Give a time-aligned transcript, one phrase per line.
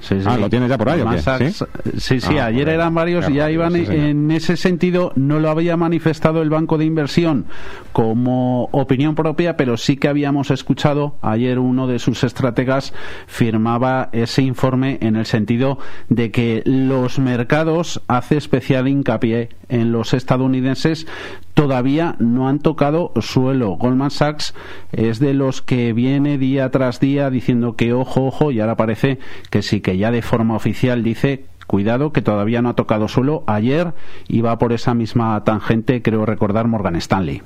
[0.00, 0.26] Sí, sí.
[0.26, 1.16] Ah, ¿lo tienes ya por ahí o qué?
[1.16, 1.64] Massax- ¿Sí?
[1.98, 5.12] Sí, sí, Ah, ayer eran varios y ya iban sí, en ese sentido.
[5.16, 7.46] No lo había manifestado el Banco de Inversión
[7.92, 12.92] como opinión propia, pero sí que habíamos escuchado ayer uno de sus estrategas
[13.26, 15.78] firmaba ese informe en el sentido
[16.08, 21.06] de que los mercados hace especial hincapié en los estadounidenses
[21.54, 23.70] todavía no han tocado suelo.
[23.72, 24.54] Goldman Sachs
[24.92, 29.18] es de los que viene día tras día diciendo que ojo, ojo, y ahora parece
[29.50, 33.44] que sí, que ya de forma oficial dice cuidado que todavía no ha tocado suelo.
[33.46, 33.92] Ayer
[34.26, 37.42] iba por esa misma tangente, creo recordar, Morgan Stanley.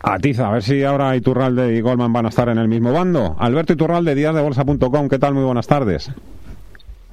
[0.00, 3.36] Atiza, a ver si ahora Iturralde y Goldman van a estar en el mismo bando.
[3.38, 5.34] Alberto Iturralde, díasdebolsa.com, ¿qué tal?
[5.34, 6.12] Muy buenas tardes.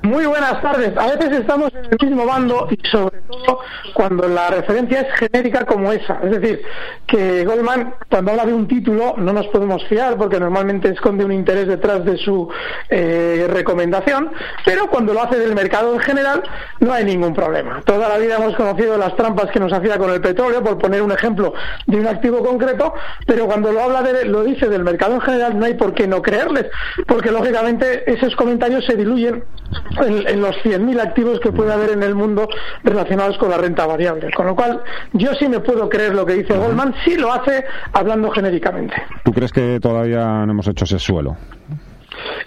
[0.02, 0.96] Muy buenas tardes.
[0.98, 3.60] A veces estamos en el mismo bando y sobre todo
[3.96, 6.20] cuando la referencia es genérica como esa.
[6.24, 6.62] Es decir,
[7.08, 11.32] que Goldman cuando habla de un título no nos podemos fiar porque normalmente esconde un
[11.32, 12.48] interés detrás de su
[12.90, 14.32] eh, recomendación,
[14.64, 16.44] pero cuando lo hace del mercado en general
[16.82, 17.82] no hay ningún problema.
[17.84, 21.02] Toda la vida hemos conocido las trampas que nos hacía con el petróleo, por poner
[21.02, 21.54] un ejemplo
[21.88, 22.94] de un activo concreto,
[23.26, 26.08] pero cuando lo habla de, lo dice del mercado en general no hay por qué
[26.08, 26.68] no creerles,
[27.08, 29.44] porque lógicamente esos comentarios se diluyen
[30.06, 32.48] en, en los 100.000 activos que puede haber en el mundo
[32.84, 34.32] relacionados con la renta variable.
[34.32, 34.82] Con lo cual,
[35.14, 38.96] yo sí me puedo creer lo que dice Goldman, sí lo hace hablando genéricamente.
[39.24, 41.36] ¿Tú crees que todavía no hemos hecho ese suelo?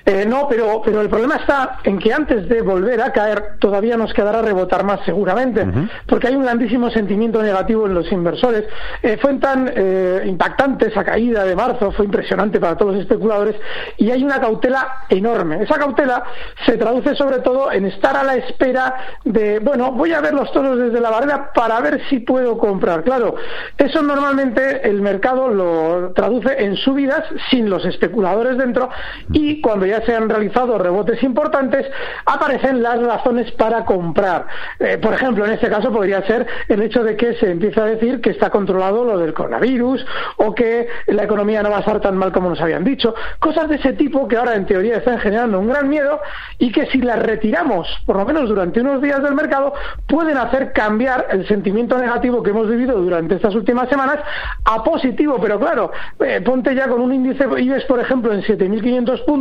[0.05, 3.97] Eh, no, pero, pero el problema está en que antes de volver a caer todavía
[3.97, 5.67] nos quedará rebotar más seguramente,
[6.07, 8.65] porque hay un grandísimo sentimiento negativo en los inversores.
[9.03, 13.57] Eh, fue tan eh, impactante esa caída de marzo, fue impresionante para todos los especuladores
[13.97, 15.63] y hay una cautela enorme.
[15.63, 16.25] Esa cautela
[16.65, 20.51] se traduce sobre todo en estar a la espera de, bueno, voy a ver los
[20.53, 23.05] toros desde la barrera para ver si puedo comprar.
[23.05, 23.35] Claro,
[23.77, 28.89] eso normalmente el mercado lo traduce en subidas sin los especuladores dentro
[29.33, 31.87] y cuando ya se han realizado rebotes importantes
[32.25, 34.47] aparecen las razones para comprar.
[34.79, 37.87] Eh, por ejemplo, en este caso podría ser el hecho de que se empieza a
[37.87, 40.05] decir que está controlado lo del coronavirus
[40.37, 43.15] o que la economía no va a estar tan mal como nos habían dicho.
[43.39, 46.21] Cosas de ese tipo que ahora en teoría están generando un gran miedo
[46.59, 49.75] y que si las retiramos, por lo menos durante unos días del mercado,
[50.07, 54.19] pueden hacer cambiar el sentimiento negativo que hemos vivido durante estas últimas semanas
[54.65, 55.39] a positivo.
[55.41, 59.38] Pero claro, eh, ponte ya con un índice IBEX, por ejemplo, en 7.500 puntos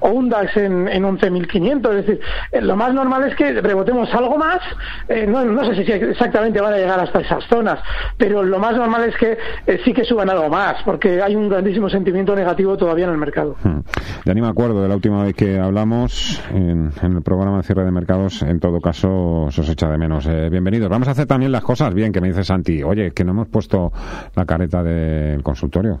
[0.00, 1.90] o un DAX en, en 11.500.
[1.90, 2.20] Es decir,
[2.52, 4.60] eh, lo más normal es que rebotemos algo más.
[5.08, 7.78] eh, no, no sé si exactamente van a llegar hasta esas zonas,
[8.16, 9.36] pero lo más normal es que
[9.66, 13.18] eh, sí que suban algo más, porque hay un grandísimo sentimiento negativo todavía en el
[13.18, 13.56] mercado.
[13.62, 13.80] Hmm.
[14.24, 17.62] Ya ni me acuerdo de la última vez que hablamos en, en el programa de
[17.62, 18.42] cierre de mercados.
[18.42, 20.26] En todo caso, se os echa de menos.
[20.26, 20.88] Eh, bienvenidos.
[20.88, 22.82] Vamos a hacer también las cosas bien, que me dice Santi.
[22.82, 23.92] Oye, que no hemos puesto
[24.34, 26.00] la careta del consultorio.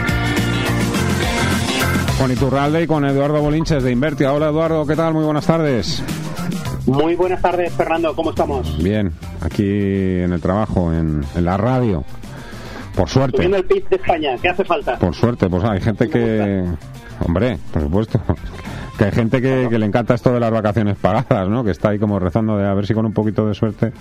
[2.21, 4.31] Con Iturralde y con Eduardo Bolinches de Invertia.
[4.31, 5.11] Hola Eduardo, ¿qué tal?
[5.15, 6.03] Muy buenas tardes.
[6.85, 8.15] Muy buenas tardes, Fernando.
[8.15, 8.77] ¿Cómo estamos?
[8.77, 12.03] Bien, aquí en el trabajo, en, en la radio.
[12.95, 13.37] Por suerte.
[13.37, 14.35] Subiendo el PIB de España.
[14.39, 14.99] ¿Qué hace falta?
[14.99, 16.63] Por suerte, pues hay gente que...
[17.25, 18.21] Hombre, por supuesto.
[18.99, 21.63] Que hay gente que, que le encanta esto de las vacaciones pagadas, ¿no?
[21.63, 23.93] Que está ahí como rezando de a ver si con un poquito de suerte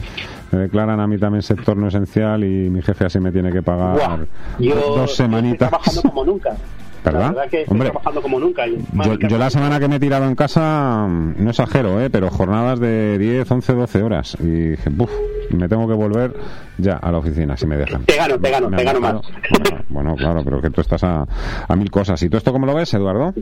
[0.53, 3.63] me declaran a mí también sector no esencial y mi jefe así me tiene que
[3.63, 4.19] pagar Buah,
[4.59, 5.71] yo, dos yo estoy semanitas.
[5.71, 6.51] trabajando como nunca.
[7.05, 7.21] ¿Verdad?
[7.21, 8.67] La verdad que estoy Hombre, trabajando como nunca.
[8.69, 12.11] Y más Yo, la semana que me he tirado en casa, mm, no exagero, ¿eh?
[12.11, 14.37] pero jornadas de 10, 11, 12 horas.
[14.41, 15.11] Y dije, "Buf".
[15.51, 16.35] me tengo que volver
[16.79, 18.05] ya a la oficina, si me dejan.
[18.05, 19.13] Te gano, te gano, Me te han gano más.
[19.51, 21.27] Bueno, bueno, claro, pero que tú estás a,
[21.69, 22.23] a mil cosas.
[22.23, 23.33] ¿Y tú esto cómo lo ves, Eduardo?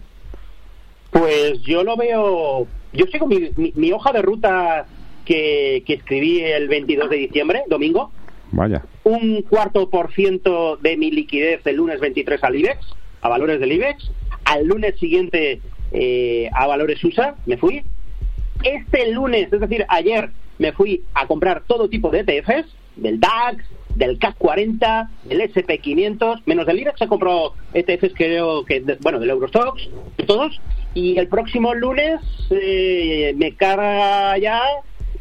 [1.11, 4.87] Pues yo lo veo, yo sigo mi, mi- mi hoja de ruta
[5.25, 8.11] que, que escribí el 22 de diciembre, domingo,
[8.53, 8.83] Vaya.
[9.05, 12.79] un cuarto por ciento de mi liquidez el lunes 23 al IBEX,
[13.21, 14.11] a valores del IBEX,
[14.45, 15.61] al lunes siguiente
[15.93, 17.83] eh, a valores USA, me fui.
[18.63, 22.67] Este lunes, es decir, ayer, me fui a comprar todo tipo de ETFs,
[22.97, 28.81] del DAX, del CAC 40, del SP500, menos del IBEX he comprado ETFs creo que,
[28.81, 29.89] de- bueno, del Eurostox,
[30.27, 30.61] todos,
[30.95, 32.21] y el próximo lunes
[32.51, 34.61] eh, me carga ya,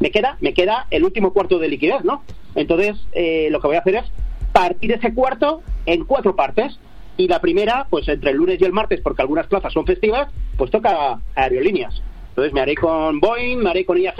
[0.00, 2.22] me queda, me queda el último cuarto de liquidez, ¿no?
[2.54, 4.04] Entonces, eh, lo que voy a hacer es
[4.52, 6.78] partir ese cuarto en cuatro partes.
[7.18, 10.28] Y la primera, pues entre el lunes y el martes, porque algunas plazas son festivas,
[10.56, 12.00] pues toca aerolíneas.
[12.30, 14.16] Entonces me haré con Boeing, me haré con IAG,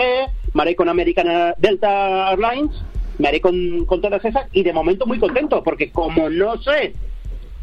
[0.52, 2.72] me haré con American Delta Airlines,
[3.18, 6.94] me haré con, con todas esas y de momento muy contento, porque como no sé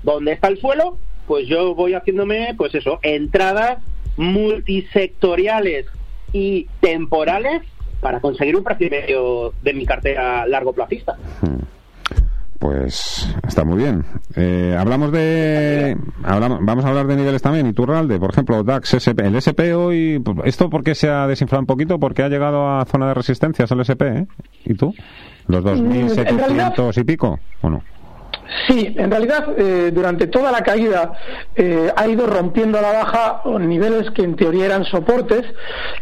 [0.03, 0.97] dónde está el suelo,
[1.27, 3.79] pues yo voy haciéndome, pues eso, entradas
[4.15, 5.87] multisectoriales
[6.31, 7.61] y temporales
[7.99, 11.17] para conseguir un precio medio de mi cartera largo plazista.
[12.65, 14.03] Pues está muy bien.
[14.35, 15.95] Eh, hablamos de.
[16.23, 17.67] Hablamos, vamos a hablar de niveles también.
[17.67, 19.21] Iturralde, por ejemplo, DAX, SP.
[19.21, 20.19] El SP hoy.
[20.45, 21.99] ¿Esto por qué se ha desinflado un poquito?
[21.99, 24.27] Porque ha llegado a zona de resistencias el SP, ¿eh?
[24.65, 24.95] ¿Y tú?
[25.45, 27.39] ¿Los Mm, en 2.700 y pico?
[27.61, 27.83] ¿O no?
[28.67, 31.13] Sí, en realidad eh, durante toda la caída
[31.55, 35.43] eh, ha ido rompiendo a la baja niveles que en teoría eran soportes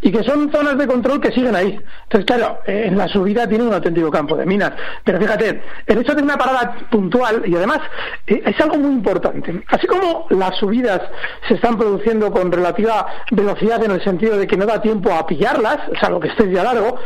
[0.01, 1.79] y que son zonas de control que siguen ahí.
[2.03, 4.73] Entonces, claro, eh, en la subida tiene un auténtico campo de minas.
[5.03, 7.79] Pero fíjate, el hecho de una parada puntual y además
[8.27, 9.63] es algo muy importante.
[9.67, 11.01] Así como las subidas
[11.47, 15.25] se están produciendo con relativa velocidad en el sentido de que no da tiempo a
[15.25, 16.99] pillarlas, es algo que esté ya largo,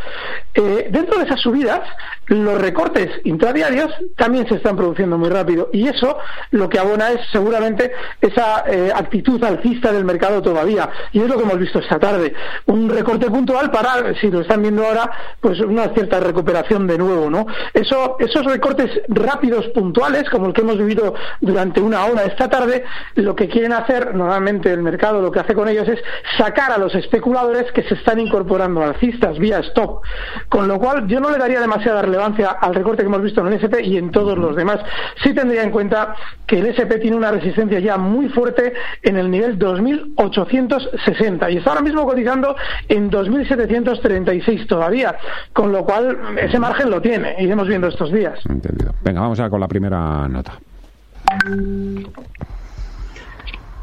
[0.53, 1.81] dentro de esas subidas
[2.27, 5.69] los recortes intradiarios también se están produciendo muy rápido.
[5.74, 6.18] Y eso
[6.51, 7.91] lo que abona es seguramente
[8.21, 10.89] esa eh, actitud alcista del mercado todavía.
[11.12, 12.33] Y es lo que hemos visto esta tarde.
[12.65, 15.09] Un recorte puntual para si lo están viendo ahora
[15.39, 20.62] pues una cierta recuperación de nuevo no eso esos recortes rápidos puntuales como el que
[20.62, 22.83] hemos vivido durante una hora esta tarde
[23.15, 26.00] lo que quieren hacer normalmente el mercado lo que hace con ellos es
[26.38, 30.01] sacar a los especuladores que se están incorporando alcistas vía stop.
[30.50, 33.47] Con lo cual yo no le daría demasiada relevancia al recorte que hemos visto en
[33.47, 34.80] el SP y en todos los demás
[35.23, 36.15] sí tendría en cuenta
[36.45, 41.71] que el SP tiene una resistencia ya muy fuerte en el nivel 2860 y está
[41.71, 42.55] ahora mismo cotizando
[42.87, 45.17] en 2736 todavía,
[45.53, 48.39] con lo cual ese margen lo tiene, iremos viendo estos días.
[48.47, 48.93] Entendido.
[49.01, 50.53] Venga, vamos ya con la primera nota.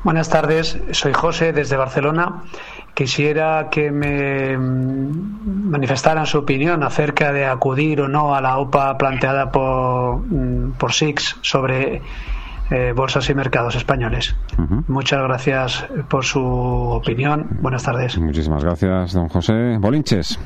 [0.03, 2.43] Buenas tardes, soy José desde Barcelona.
[2.95, 8.97] Quisiera que me mm, manifestaran su opinión acerca de acudir o no a la OPA
[8.97, 12.01] planteada por, mm, por SIX sobre
[12.71, 14.35] eh, bolsas y mercados españoles.
[14.89, 17.59] Muchas gracias por su opinión.
[17.61, 18.17] Buenas tardes.
[18.17, 19.77] Muchísimas gracias, don José.
[19.79, 20.39] Bolinches.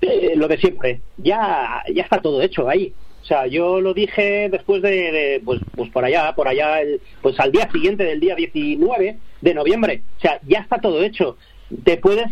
[0.00, 2.94] Eh, lo de siempre, ya, ya está todo hecho ahí.
[3.22, 7.38] O sea, yo lo dije después de, pues, pues por allá, por allá, el- pues
[7.40, 10.02] al día siguiente del día 19 de noviembre.
[10.16, 11.36] O sea, ya está todo hecho.
[11.84, 12.28] Te puedes,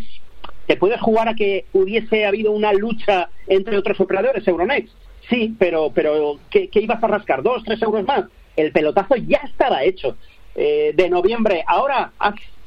[0.65, 4.93] te puedes jugar a que hubiese habido una lucha entre otros operadores, Euronext.
[5.29, 7.43] Sí, pero, pero ¿qué, ibas a rascar?
[7.43, 8.25] ¿Dos, tres euros más?
[8.55, 10.17] El pelotazo ya estaba hecho.
[10.55, 12.13] Eh, de noviembre, ahora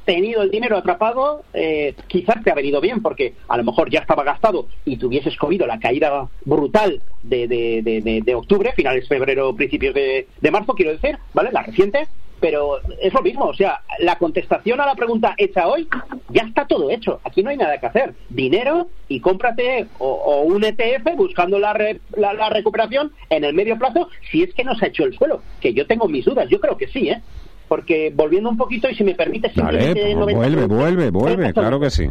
[0.04, 4.00] tenido el dinero atrapado, eh, quizás te ha venido bien porque a lo mejor ya
[4.00, 9.02] estaba gastado y te hubieses comido la caída brutal de, de, de, de- octubre, finales
[9.08, 11.50] de febrero, principios de, de marzo, quiero decir, ¿vale?
[11.52, 12.08] La reciente,
[12.40, 15.86] pero es lo mismo, o sea, la contestación a la pregunta hecha hoy,
[16.30, 20.40] ya está todo hecho, aquí no hay nada que hacer, dinero y cómprate o, o
[20.42, 24.64] un ETF buscando la, re- la, la recuperación en el medio plazo, si es que
[24.64, 27.10] no se ha hecho el suelo, que yo tengo mis dudas, yo creo que sí,
[27.10, 27.20] ¿eh?
[27.70, 30.76] Porque volviendo un poquito, y si me permite, simplemente pues 90 vuelve, segundos.
[30.76, 32.10] vuelve, vuelve, 30 claro que sí.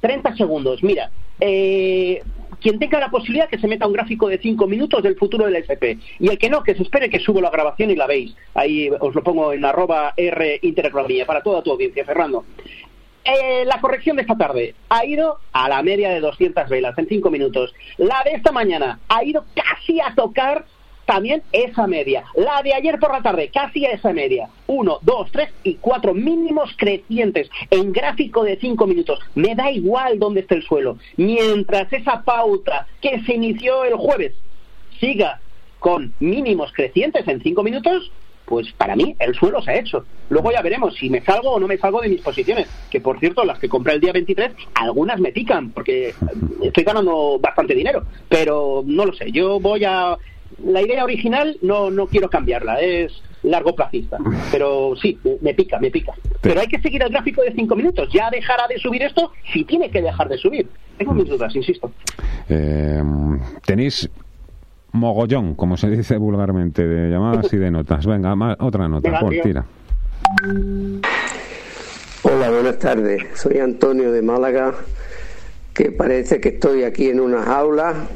[0.00, 0.84] 30 segundos.
[0.84, 2.22] Mira, eh,
[2.60, 5.56] quien tenga la posibilidad que se meta un gráfico de 5 minutos del futuro del
[5.66, 5.98] SP.
[6.20, 8.36] Y el que no, que se espere que subo la grabación y la veis.
[8.54, 12.44] Ahí os lo pongo en arroba R Intereconomía para toda tu audiencia, Fernando.
[13.24, 17.08] Eh, la corrección de esta tarde ha ido a la media de 200 velas en
[17.08, 17.74] 5 minutos.
[17.98, 20.64] La de esta mañana ha ido casi a tocar
[21.12, 22.24] también esa media.
[22.34, 24.48] La de ayer por la tarde, casi esa media.
[24.66, 29.18] Uno, dos, tres y cuatro mínimos crecientes en gráfico de cinco minutos.
[29.34, 30.96] Me da igual dónde esté el suelo.
[31.18, 34.32] Mientras esa pauta que se inició el jueves
[35.00, 35.38] siga
[35.80, 38.10] con mínimos crecientes en cinco minutos,
[38.46, 40.06] pues para mí el suelo se ha hecho.
[40.30, 43.20] Luego ya veremos si me salgo o no me salgo de mis posiciones, que por
[43.20, 46.14] cierto, las que compré el día 23, algunas me pican, porque
[46.62, 50.16] estoy ganando bastante dinero, pero no lo sé, yo voy a...
[50.64, 54.18] La idea original no, no quiero cambiarla, es largo plazista.
[54.50, 56.12] Pero sí, me pica, me pica.
[56.40, 58.08] Pero hay que seguir el gráfico de cinco minutos.
[58.12, 60.68] Ya dejará de subir esto si tiene que dejar de subir.
[60.98, 61.90] Tengo mis dudas, insisto.
[62.48, 63.02] Eh,
[63.64, 64.08] tenéis
[64.92, 68.06] mogollón, como se dice vulgarmente, de llamadas y de notas.
[68.06, 69.64] Venga, otra nota, por tira.
[72.22, 73.22] Hola, buenas tardes.
[73.34, 74.74] Soy Antonio de Málaga,
[75.74, 78.06] que parece que estoy aquí en una jaula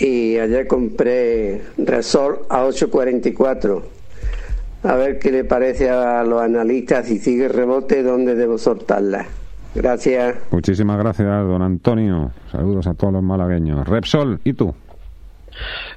[0.00, 3.82] y ayer compré Resol a 8.44.
[4.82, 9.26] A ver qué le parece a los analistas si sigue rebote, dónde debo soltarla.
[9.74, 10.36] Gracias.
[10.50, 12.32] Muchísimas gracias, don Antonio.
[12.50, 13.86] Saludos a todos los malagueños.
[13.86, 14.74] Repsol, ¿y tú?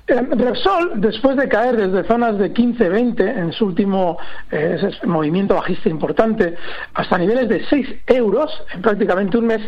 [0.05, 4.17] Eh, Repsol, después de caer desde zonas de 15-20 en su último
[4.51, 6.55] eh, movimiento bajista importante
[6.93, 9.61] hasta niveles de 6 euros en prácticamente un mes,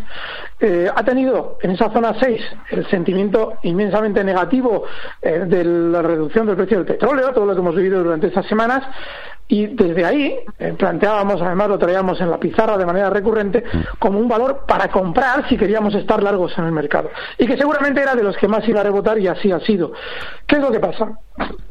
[0.59, 4.83] eh, ha tenido en esa zona 6 el sentimiento inmensamente negativo
[5.21, 8.83] de la reducción del precio del petróleo, todo lo que hemos vivido durante estas semanas,
[9.47, 13.63] y desde ahí eh, planteábamos, además lo traíamos en la pizarra de manera recurrente,
[13.99, 17.11] como un valor para comprar si queríamos estar largos en el mercado.
[17.37, 19.93] Y que seguramente era de los que más iba a rebotar y así ha sido.
[20.47, 21.19] ¿Qué es lo que pasa?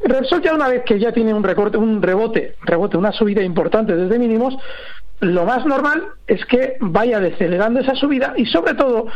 [0.05, 3.95] Repsol ya una vez que ya tiene un, recorte, un rebote, rebote, una subida importante
[3.95, 4.55] desde mínimos,
[5.21, 9.07] lo más normal es que vaya decelerando esa subida y sobre todo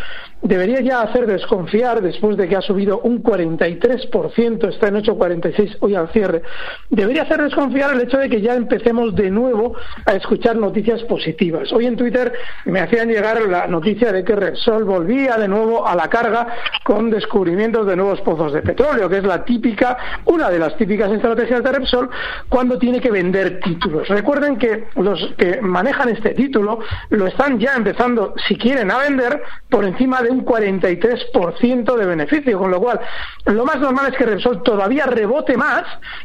[0.42, 5.96] debería ya hacer desconfiar después de que ha subido un 43%, está en 8,46 hoy
[5.96, 6.44] al cierre,
[6.90, 9.76] debería hacer desconfiar el hecho de que ya empecemos de nuevo
[10.06, 11.74] a escuchar noticias positivas.
[11.74, 12.32] Hoy en Twitter
[12.66, 16.48] me hacían llegar la noticia de que Repsol volvía de nuevo a la carga
[16.84, 21.12] con descubrimientos de nuevos pozos de petróleo, que es la típica, una de las típicas
[21.12, 22.10] estrategias de Repsol
[22.48, 24.08] cuando tiene que vender títulos.
[24.08, 26.80] Recuerden que los que manejan este título
[27.10, 32.58] lo están ya empezando, si quieren, a vender por encima de un 43% de beneficio,
[32.60, 33.00] con lo cual
[33.46, 35.84] lo más normal es que Repsol todavía rebote más,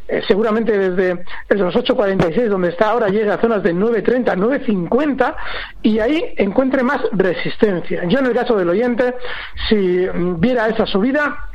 [0.08, 5.36] eh, seguramente desde, los 8.46 donde está ahora llegue a zonas de 9.30, 9.50
[5.82, 8.04] y ahí encuentre más resistencia.
[8.04, 9.14] Yo en el caso del oyente,
[9.68, 10.06] si
[10.38, 11.48] viera esa subida,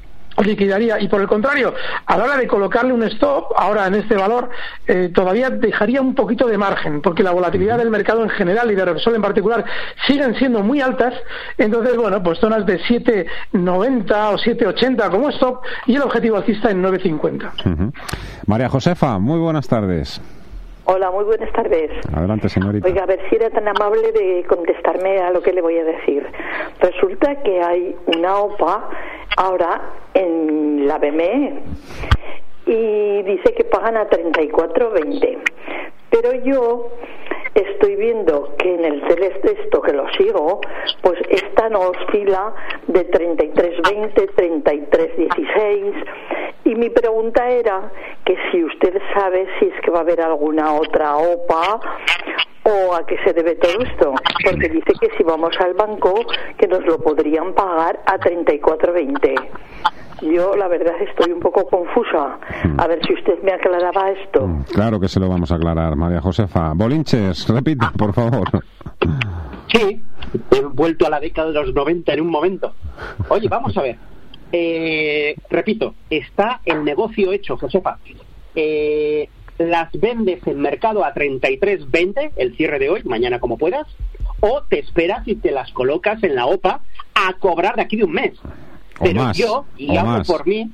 [0.46, 1.00] liquidaría.
[1.00, 1.74] Y por el contrario
[2.05, 4.50] a la hora de colocarle un stop ahora en este valor
[4.88, 8.75] eh, todavía dejaría un poquito de margen porque la volatilidad del mercado en general y
[8.75, 9.65] de Repsol en particular
[10.08, 11.13] siguen siendo muy altas.
[11.58, 16.84] Entonces bueno pues zonas de 7.90 o 7.80 como stop y el objetivo alcista en
[16.84, 17.91] 9.50
[18.46, 20.22] María Josefa muy buenas tardes
[20.91, 21.91] Hola, muy buenas tardes.
[22.15, 22.88] Adelante, señorita.
[22.88, 25.84] Oiga, a ver si era tan amable de contestarme a lo que le voy a
[25.84, 26.25] decir.
[26.79, 28.89] Resulta que hay una OPA
[29.38, 29.81] ahora
[30.15, 31.60] en la BME
[32.65, 35.38] y dice que pagan a 34.20.
[36.10, 36.89] Pero yo
[37.62, 40.62] estoy viendo que en el esto que lo sigo,
[41.01, 42.54] pues esta no oscila
[42.88, 46.06] de 33.20, 33.16
[46.66, 47.92] y mi pregunta era
[48.25, 51.80] que si usted sabe si es que va a haber alguna otra OPA
[52.63, 54.13] o a qué se debe todo esto,
[54.44, 56.13] porque dice que si vamos al banco
[56.58, 59.36] que nos lo podrían pagar a 34.20.
[60.22, 62.40] Yo la verdad estoy un poco confusa.
[62.78, 64.46] A ver si usted me aclaraba esto.
[64.46, 66.74] Mm, claro que se lo vamos a aclarar, María Josefa.
[66.74, 68.50] Bolinches, repita, por favor.
[69.68, 70.02] Sí,
[70.52, 72.74] he vuelto a la década de los 90 en un momento.
[73.30, 73.98] Oye, vamos a ver.
[74.52, 77.98] Eh, repito, está el negocio hecho, Josefa.
[78.56, 83.88] Eh, las vendes en mercado a 33.20, el cierre de hoy, mañana como puedas,
[84.40, 86.82] o te esperas y te las colocas en la OPA
[87.14, 88.34] a cobrar de aquí de un mes.
[89.00, 90.70] Pero yo, y hablo por mí,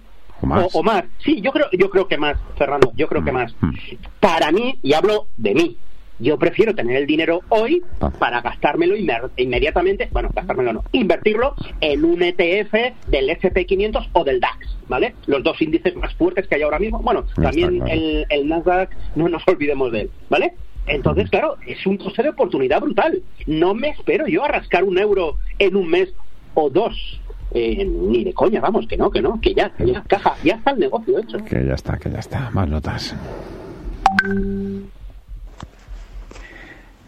[0.74, 1.06] o más.
[1.24, 3.56] Sí, yo creo, yo creo que más, Fernando, yo creo que mm, más.
[3.62, 3.74] Mm.
[4.20, 5.78] Para mí, y hablo de mí,
[6.20, 7.84] yo prefiero tener el dinero hoy
[8.20, 12.74] para gastármelo inmediatamente, bueno, gastármelo no, invertirlo en un ETF
[13.08, 15.16] del SP500 o del DAX, ¿vale?
[15.26, 17.00] Los dos índices más fuertes que hay ahora mismo.
[17.00, 20.54] Bueno, también el, el Nasdaq, no nos olvidemos de él, ¿vale?
[20.88, 23.22] Entonces, claro, es un coste de oportunidad brutal.
[23.48, 26.14] No me espero yo a rascar un euro en un mes
[26.54, 27.20] o dos.
[27.58, 30.56] Eh, ni de coña, vamos, que no, que no, que ya, que ya, caja, ya
[30.56, 31.38] está el negocio hecho.
[31.46, 32.50] Que ya está, que ya está.
[32.52, 33.16] Más notas.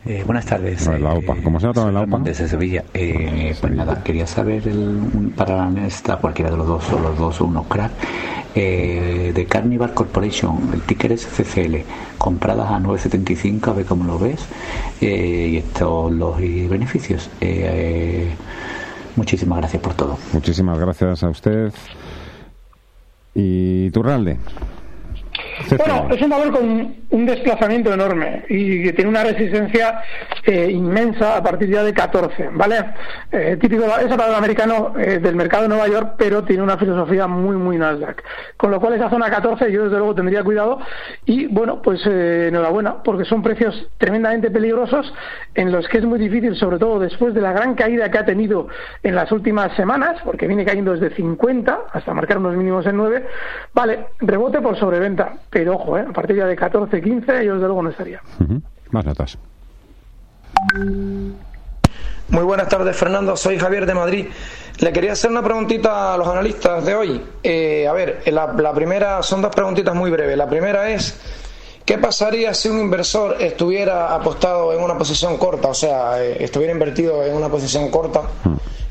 [0.06, 0.88] Eh, buenas tardes.
[0.88, 1.34] la OPA.
[1.34, 2.20] Eh, ¿Cómo se llama la OPA?
[2.20, 2.86] Desde Sevilla.
[2.94, 7.42] Eh, pues nada, quería saber el, para esta, cualquiera de los dos, o los dos,
[7.42, 7.92] o uno crack,
[8.56, 10.70] de Carnival Corporation.
[10.74, 11.76] El ticker es CCL.
[12.18, 14.48] Compradas a 9.75, a ver cómo lo ves.
[15.02, 17.30] y estos los beneficios.
[19.18, 20.18] Muchísimas gracias por todo.
[20.32, 21.74] Muchísimas gracias a usted.
[23.36, 24.38] ¿Y Turralde?
[25.78, 30.02] Bueno, es un valor con un desplazamiento enorme y que tiene una resistencia
[30.46, 32.78] eh, inmensa a partir ya de 14, ¿vale?
[33.32, 37.58] Eh, típico, es americano eh, del mercado de Nueva York, pero tiene una filosofía muy,
[37.58, 38.24] muy Nasdaq.
[38.56, 40.80] Con lo cual esa zona 14 yo desde luego tendría cuidado
[41.26, 45.12] y bueno, pues enhorabuena, porque son precios tremendamente peligrosos
[45.56, 48.26] en los que es muy difícil, sobre todo después de la gran caída que ha
[48.26, 48.68] tenido
[49.02, 53.26] en las últimas semanas, porque viene cayendo desde 50 hasta marcar unos mínimos en 9,
[53.74, 56.06] vale, rebote por sobreventa, pero ojo, ¿eh?
[56.08, 58.22] a partir ya de 14, 15, yo desde luego no estaría.
[58.92, 59.38] Más notas.
[62.30, 63.38] Muy buenas tardes, Fernando.
[63.38, 64.26] Soy Javier de Madrid.
[64.80, 67.22] Le quería hacer una preguntita a los analistas de hoy.
[67.42, 70.38] Eh, a ver, la, la primera son dos preguntitas muy breves.
[70.38, 71.20] La primera es,
[71.86, 76.74] ¿qué pasaría si un inversor estuviera apostado en una posición corta, o sea, eh, estuviera
[76.74, 78.24] invertido en una posición corta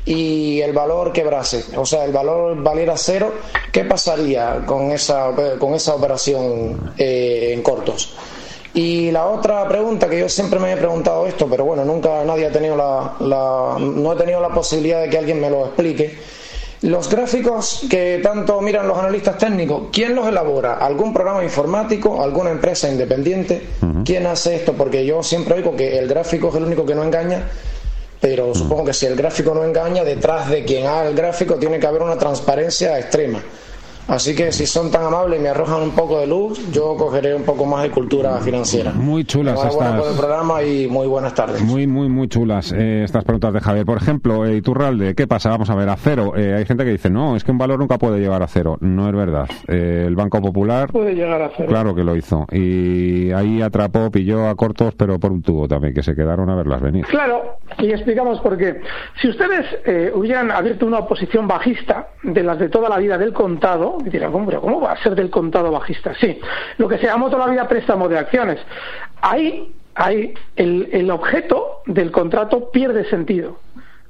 [0.07, 3.33] y el valor quebrase, o sea, el valor valiera cero,
[3.73, 8.15] ¿qué pasaría con esa, con esa operación eh, en cortos?
[8.73, 12.45] Y la otra pregunta que yo siempre me he preguntado esto, pero bueno, nunca nadie
[12.45, 16.17] ha tenido la, la, no he tenido la posibilidad de que alguien me lo explique.
[16.83, 20.75] Los gráficos que tanto miran los analistas técnicos, ¿quién los elabora?
[20.75, 22.23] ¿Algún programa informático?
[22.23, 23.61] ¿Alguna empresa independiente?
[24.05, 24.71] ¿Quién hace esto?
[24.73, 27.49] Porque yo siempre oigo que el gráfico es el único que no engaña
[28.19, 31.79] pero supongo que si el gráfico no engaña, detrás de quien haga el gráfico tiene
[31.79, 33.43] que haber una transparencia extrema.
[34.07, 37.35] Así que si son tan amables y me arrojan un poco de luz, yo cogeré
[37.35, 38.93] un poco más de cultura financiera.
[38.93, 39.99] Muy chulas estas.
[39.99, 41.61] por el programa y muy buenas tardes.
[41.61, 43.85] Muy, muy, muy chulas eh, estas preguntas de Javier.
[43.85, 45.49] Por ejemplo, eh, Iturralde, ¿qué pasa?
[45.49, 46.33] Vamos a ver, a cero.
[46.37, 48.77] Eh, hay gente que dice, no, es que un valor nunca puede llegar a cero.
[48.79, 49.49] No es verdad.
[49.67, 50.89] Eh, el Banco Popular...
[50.89, 51.67] Puede llegar a cero.
[51.67, 52.45] Claro que lo hizo.
[52.51, 56.55] Y ahí atrapó, pilló a cortos, pero por un tubo también, que se quedaron a
[56.55, 57.05] verlas venir.
[57.07, 58.79] Claro, y explicamos por qué.
[59.21, 59.65] Si ustedes
[60.15, 64.31] hubieran abierto una oposición bajista de las de toda la vida del contado, y dirán,
[64.31, 66.13] ¿cómo, va a ser del contado bajista?
[66.15, 66.39] Sí,
[66.77, 68.59] lo que se llamó toda la vida préstamo de acciones.
[69.21, 73.59] Ahí, ahí el, el objeto del contrato pierde sentido.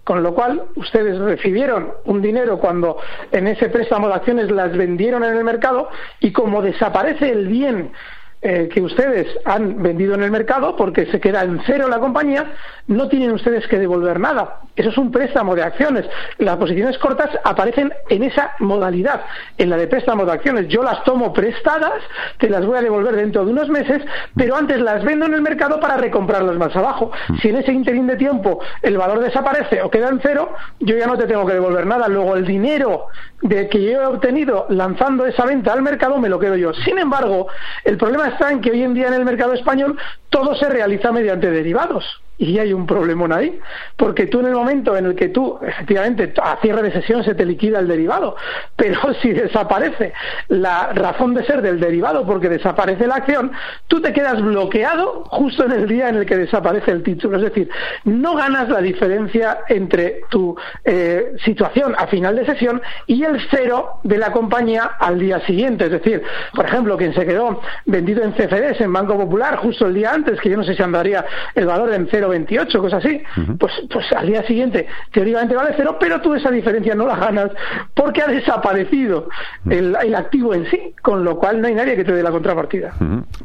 [0.03, 2.97] Con lo cual, ustedes recibieron un dinero cuando
[3.31, 5.89] en ese préstamo de acciones las vendieron en el mercado
[6.21, 7.91] y como desaparece el bien
[8.39, 12.45] eh, que ustedes han vendido en el mercado porque se queda en cero la compañía,
[12.85, 14.61] no tienen ustedes que devolver nada.
[14.75, 16.05] Eso es un préstamo de acciones.
[16.37, 19.21] Las posiciones cortas aparecen en esa modalidad,
[19.57, 20.67] en la de préstamo de acciones.
[20.67, 22.01] Yo las tomo prestadas,
[22.37, 24.03] te las voy a devolver dentro de unos meses,
[24.35, 27.11] pero antes las vendo en el mercado para recomprarlas más abajo.
[27.41, 31.07] Si en ese interín de tiempo el valor desaparece o queda en cero, yo ya
[31.07, 32.07] no te tengo que devolver nada.
[32.07, 33.07] Luego el dinero
[33.41, 36.73] de que yo he obtenido lanzando esa venta al mercado me lo quedo yo.
[36.73, 37.47] Sin embargo,
[37.83, 38.26] el problema
[38.61, 39.97] que hoy en día en el mercado español
[40.29, 42.05] todo se realiza mediante derivados
[42.37, 43.59] y hay un problemón ahí,
[43.95, 47.35] porque tú en el momento en el que tú, efectivamente, a cierre de sesión se
[47.35, 48.35] te liquida el derivado,
[48.75, 50.13] pero si desaparece
[50.49, 53.51] la razón de ser del derivado porque desaparece la acción,
[53.87, 57.37] tú te quedas bloqueado justo en el día en el que desaparece el título.
[57.37, 57.69] Es decir,
[58.05, 63.99] no ganas la diferencia entre tu eh, situación a final de sesión y el cero
[64.03, 65.85] de la compañía al día siguiente.
[65.85, 66.21] Es decir,
[66.53, 70.39] por ejemplo, quien se quedó vendido en CFDs, en Banco Popular, justo el día antes,
[70.39, 73.21] que yo no sé si andaría el valor en cero 28, cosas así,
[73.59, 77.51] pues, pues al día siguiente teóricamente vale cero, pero tú esa diferencia no la ganas
[77.93, 79.29] porque ha desaparecido
[79.69, 82.31] el, el activo en sí, con lo cual no hay nadie que te dé la
[82.31, 82.93] contrapartida.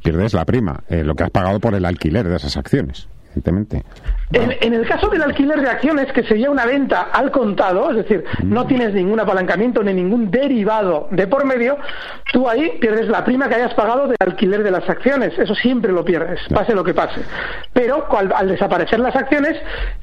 [0.02, 3.08] Pierdes la prima, eh, lo que has pagado por el alquiler de esas acciones.
[3.32, 3.82] Evidentemente.
[4.34, 8.24] En, el caso del alquiler de acciones, que sería una venta al contado, es decir,
[8.42, 11.76] no tienes ningún apalancamiento ni ningún derivado de por medio,
[12.32, 15.38] tú ahí pierdes la prima que hayas pagado de alquiler de las acciones.
[15.38, 17.20] Eso siempre lo pierdes, pase lo que pase.
[17.74, 19.60] Pero al, desaparecer las acciones,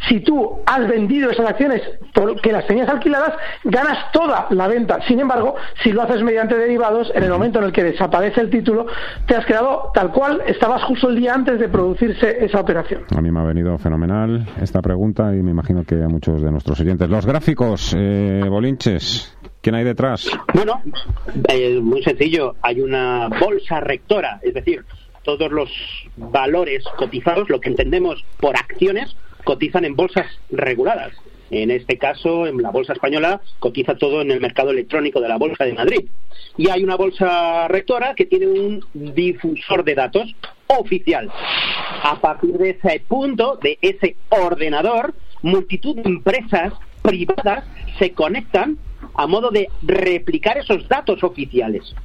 [0.08, 1.82] si tú has vendido esas acciones
[2.14, 5.00] porque las tenías alquiladas, ganas toda la venta.
[5.08, 8.52] Sin embargo, si lo haces mediante derivados, en el momento en el que desaparece el
[8.52, 8.86] título,
[9.26, 13.06] te has quedado tal cual estabas justo el día antes de producirse esa operación.
[13.20, 16.50] A mí me ha venido fenomenal esta pregunta y me imagino que a muchos de
[16.52, 17.10] nuestros oyentes.
[17.10, 20.32] Los gráficos, eh, Bolinches, ¿quién hay detrás?
[20.54, 20.82] Bueno,
[21.50, 22.56] eh, muy sencillo.
[22.62, 24.86] Hay una bolsa rectora, es decir,
[25.24, 25.70] todos los
[26.16, 31.12] valores cotizados, lo que entendemos por acciones, cotizan en bolsas reguladas.
[31.52, 35.38] En este caso, en la bolsa española, cotiza todo en el mercado electrónico de la
[35.38, 36.06] Bolsa de Madrid.
[36.58, 40.36] Y hay una bolsa rectora que tiene un difusor de datos
[40.68, 41.30] oficial.
[42.04, 47.66] A partir de ese punto, de ese ordenador, multitud de empresas privadas
[47.98, 48.78] se conectan
[49.16, 51.96] a modo de replicar esos datos oficiales.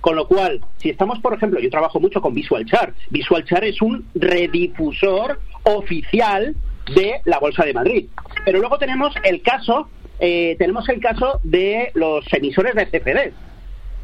[0.00, 2.94] Con lo cual, si estamos, por ejemplo, yo trabajo mucho con VisualChart.
[3.10, 6.54] VisualChart es un redifusor oficial
[6.94, 8.06] de la Bolsa de Madrid.
[8.44, 9.88] Pero luego tenemos el caso,
[10.20, 13.32] eh, tenemos el caso de los emisores de CFD.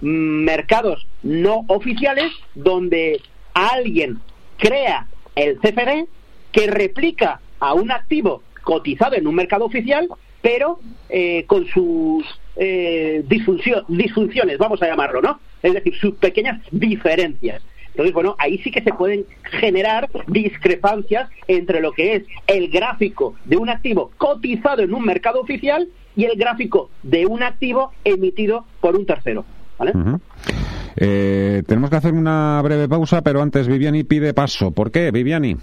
[0.00, 3.20] mercados no oficiales donde
[3.54, 4.20] alguien
[4.58, 6.06] crea el CFD
[6.52, 10.08] que replica a un activo cotizado en un mercado oficial,
[10.42, 12.24] pero eh, con sus
[12.56, 15.40] eh, disfunciones, vamos a llamarlo, ¿no?
[15.62, 17.62] Es decir, sus pequeñas diferencias.
[17.94, 23.34] Entonces, bueno, ahí sí que se pueden generar discrepancias entre lo que es el gráfico
[23.44, 28.64] de un activo cotizado en un mercado oficial y el gráfico de un activo emitido
[28.80, 29.44] por un tercero.
[29.78, 29.92] ¿vale?
[30.96, 34.72] Eh, tenemos que hacer una breve pausa, pero antes Viviani pide paso.
[34.72, 35.56] ¿Por qué, Viviani?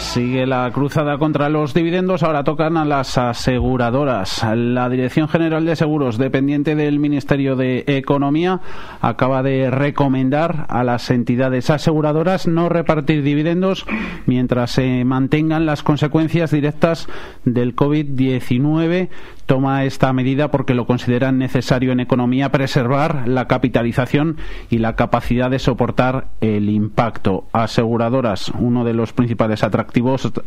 [0.00, 4.42] Sigue la cruzada contra los dividendos, ahora tocan a las aseguradoras.
[4.56, 8.60] La Dirección General de Seguros, dependiente del Ministerio de Economía,
[9.02, 13.86] acaba de recomendar a las entidades aseguradoras no repartir dividendos
[14.26, 17.06] mientras se mantengan las consecuencias directas
[17.44, 19.10] del COVID-19
[19.46, 24.36] toma esta medida porque lo consideran necesario en economía preservar la capitalización
[24.70, 27.48] y la capacidad de soportar el impacto.
[27.52, 29.89] Aseguradoras, uno de los principales atractivos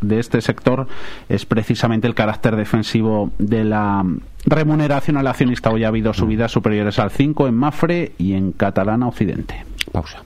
[0.01, 0.88] de este sector
[1.29, 4.03] es precisamente el carácter defensivo de la
[4.45, 5.69] remuneración al accionista.
[5.69, 9.63] Hoy ha habido subidas superiores al 5 en Mafre y en Catalana Occidente.
[9.91, 10.23] Pausa.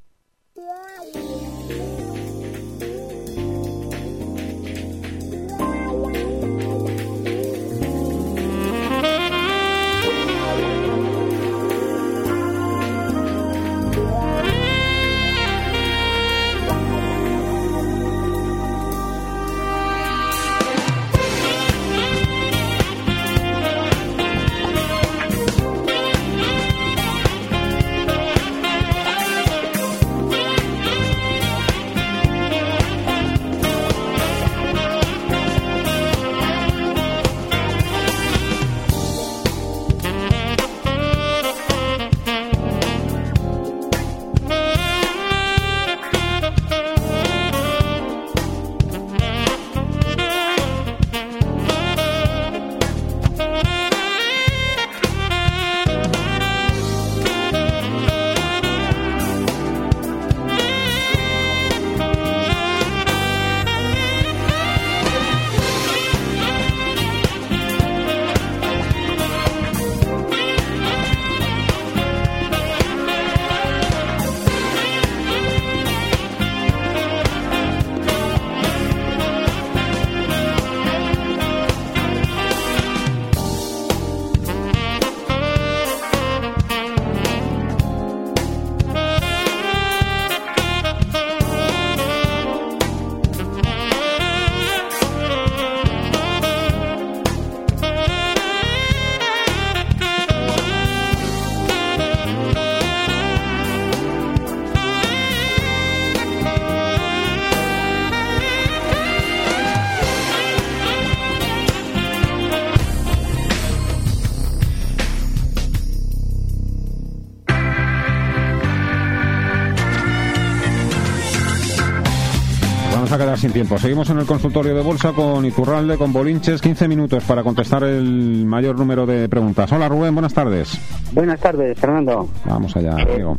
[123.52, 123.78] sin tiempo.
[123.78, 126.62] Seguimos en el consultorio de bolsa con Iturralde, con Bolinches.
[126.62, 129.72] 15 minutos para contestar el mayor número de preguntas.
[129.72, 130.80] Hola Rubén, buenas tardes.
[131.12, 132.30] Buenas tardes, Fernando.
[132.46, 133.38] Vamos allá, eh, amigo.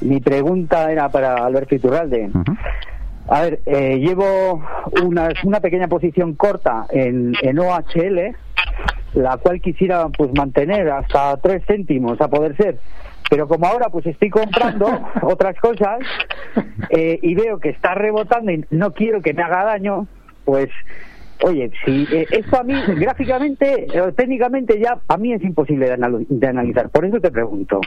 [0.00, 2.30] Mi pregunta era para Alberto Iturralde.
[3.28, 4.62] A ver, eh, llevo
[5.04, 8.36] una, una pequeña posición corta en, en OHL,
[9.14, 12.78] la cual quisiera pues mantener hasta 3 céntimos a poder ser
[13.28, 14.86] pero como ahora pues estoy comprando
[15.22, 16.00] otras cosas
[16.90, 20.06] eh, y veo que está rebotando y no quiero que me haga daño,
[20.44, 20.68] pues
[21.42, 26.46] oye, si eh, esto a mí gráficamente o técnicamente ya a mí es imposible de,
[26.46, 27.80] analizar, por eso te pregunto.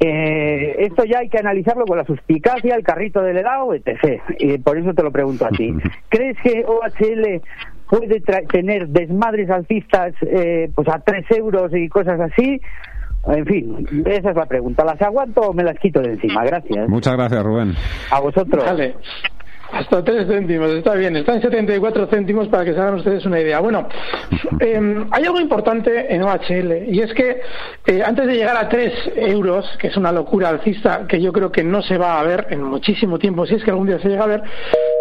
[0.00, 4.20] Eh, esto ya hay que analizarlo con la suspicacia, el carrito del helado, etc.
[4.38, 5.72] Y por eso te lo pregunto a ti.
[6.08, 7.40] ¿Crees que OHL
[7.88, 12.60] puede tener desmadres alcistas pues a 3 euros y cosas así?
[13.26, 14.84] En fin, esa es la pregunta.
[14.84, 16.44] ¿Las aguanto o me las quito de encima?
[16.44, 16.88] Gracias.
[16.88, 17.74] Muchas gracias, Rubén.
[18.10, 18.64] A vosotros.
[18.64, 18.94] Vale.
[19.72, 21.16] Hasta 3 céntimos, está bien.
[21.16, 23.58] Está en 74 céntimos para que se hagan ustedes una idea.
[23.58, 23.88] Bueno,
[24.60, 27.40] eh, hay algo importante en OHL y es que
[27.86, 31.50] eh, antes de llegar a 3 euros, que es una locura alcista que yo creo
[31.50, 34.08] que no se va a ver en muchísimo tiempo, si es que algún día se
[34.08, 34.42] llega a ver,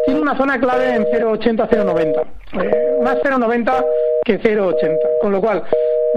[0.06, 2.24] tiene una zona clave en 0,80-0,90.
[2.64, 3.86] Eh, más 0,90
[4.26, 4.98] que 0,80.
[5.22, 5.64] Con lo cual,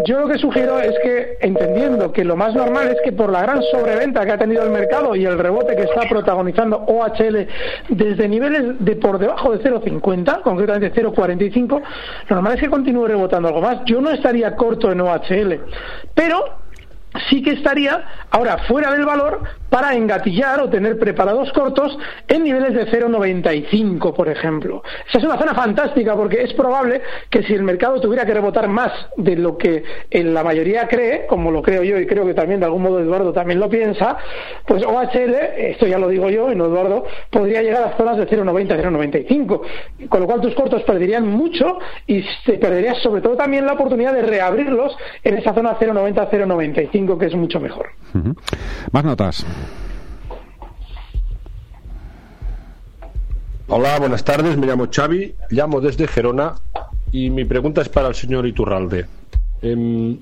[0.04, 3.42] yo lo que sugiero es que, entendiendo que lo más normal es que por la
[3.42, 7.46] gran sobreventa que ha tenido el mercado y el rebote que está protagonizando OHL
[7.88, 11.82] desde niveles de por debajo de 0,50, concretamente 0,45,
[12.28, 13.85] lo normal es que continúe rebotando algo más.
[13.87, 15.61] Yo no estaría corto en OHL,
[16.14, 16.65] pero
[17.29, 21.98] sí que estaría ahora fuera del valor para engatillar o tener preparados cortos
[22.29, 24.83] en niveles de 0,95, por ejemplo.
[25.09, 28.68] Esa es una zona fantástica porque es probable que si el mercado tuviera que rebotar
[28.68, 32.61] más de lo que la mayoría cree, como lo creo yo y creo que también
[32.61, 34.16] de algún modo Eduardo también lo piensa,
[34.66, 38.26] pues OHL, esto ya lo digo yo y no Eduardo, podría llegar a zonas de
[38.26, 43.66] 0,90, 0,95, con lo cual tus cortos perderían mucho y te perderías sobre todo también
[43.66, 47.87] la oportunidad de reabrirlos en esa zona 0,90, 0,95 que es mucho mejor.
[48.92, 49.47] Más notas.
[53.69, 54.57] Hola, buenas tardes.
[54.57, 56.55] Me llamo Xavi, llamo desde Gerona
[57.12, 59.07] y mi pregunta es para el señor Iturralde.
[59.62, 60.19] Em,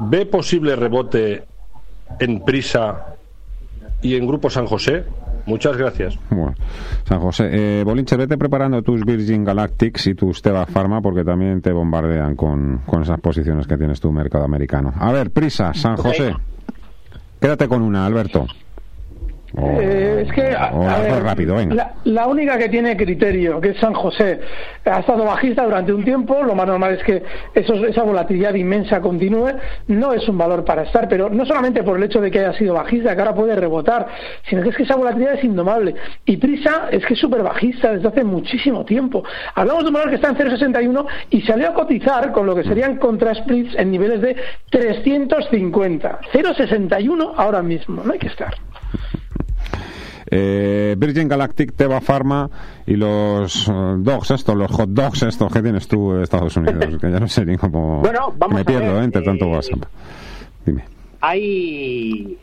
[0.00, 1.44] ¿Ve posible rebote
[2.18, 3.16] en Prisa
[4.02, 5.04] y en Grupo San José?
[5.50, 6.16] Muchas gracias.
[6.30, 6.54] Bueno,
[7.04, 11.60] San José, eh, Bolinche, vete preparando tus Virgin Galactics y tus Teva Pharma porque también
[11.60, 14.92] te bombardean con, con esas posiciones que tienes tu mercado americano.
[14.96, 16.36] A ver, Prisa, San José.
[17.40, 18.46] Quédate con una, Alberto.
[19.56, 21.74] Eh, es que a- o a algo ver, rápido, venga.
[21.74, 24.40] La, la única que tiene criterio, que es San José,
[24.84, 27.22] ha estado bajista durante un tiempo, lo más normal es que
[27.54, 29.50] esos- esa volatilidad inmensa continúe,
[29.88, 32.52] no es un valor para estar, pero no solamente por el hecho de que haya
[32.54, 34.06] sido bajista, que ahora puede rebotar,
[34.48, 35.94] sino que es que esa volatilidad es indomable.
[36.24, 39.24] Y Prisa es que es súper bajista desde hace muchísimo tiempo.
[39.54, 42.62] Hablamos de un valor que está en 0,61 y salió a cotizar con lo que
[42.64, 44.36] serían contra splits en niveles de
[44.70, 46.20] 350.
[46.32, 48.54] 0,61 ahora mismo, no hay que estar.
[50.30, 52.48] Eh, Virgin Galactic, Teva Pharma
[52.86, 56.98] y los eh, dogs estos, los hot dogs estos que tienes tú de Estados Unidos,
[57.00, 58.00] que ya no sé ni cómo...
[58.00, 59.84] Bueno, vamos me a pierdo ver, eh, entre eh, tanto WhatsApp.
[60.64, 60.84] Dime,
[61.20, 62.38] Hay,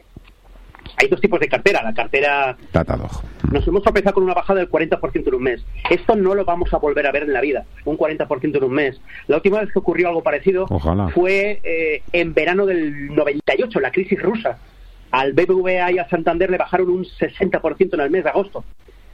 [0.97, 1.81] hay dos tipos de cartera.
[1.83, 3.11] La cartera Tata Dog.
[3.51, 5.63] nos hemos tropezado con una bajada del 40% en un mes.
[5.89, 8.73] Esto no lo vamos a volver a ver en la vida, un 40% en un
[8.73, 8.99] mes.
[9.27, 11.09] La última vez que ocurrió algo parecido Ojalá.
[11.09, 14.57] fue eh, en verano del 98, la crisis rusa.
[15.17, 18.63] Al BBVA y al Santander le bajaron un 60% en el mes de agosto.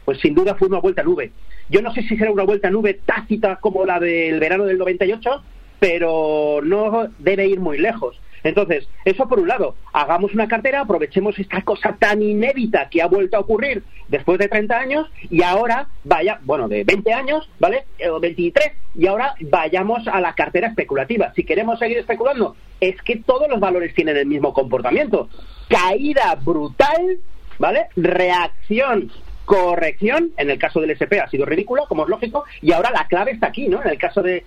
[0.03, 1.31] Pues sin duda fue una vuelta nube.
[1.69, 5.41] Yo no sé si será una vuelta nube tácita como la del verano del 98,
[5.79, 8.19] pero no debe ir muy lejos.
[8.43, 13.07] Entonces, eso por un lado, hagamos una cartera, aprovechemos esta cosa tan inédita que ha
[13.07, 17.85] vuelto a ocurrir después de 30 años y ahora vaya, bueno, de 20 años, ¿vale?
[17.97, 21.31] Eh, O 23, y ahora vayamos a la cartera especulativa.
[21.35, 25.29] Si queremos seguir especulando, es que todos los valores tienen el mismo comportamiento.
[25.69, 27.19] Caída brutal,
[27.57, 27.87] ¿vale?
[27.95, 29.11] Reacción
[29.45, 33.07] corrección, en el caso del SP ha sido ridícula, como es lógico, y ahora la
[33.07, 33.81] clave está aquí, ¿no?
[33.81, 34.45] En el caso de,